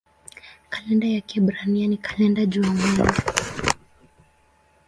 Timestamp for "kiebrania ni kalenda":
1.21-2.45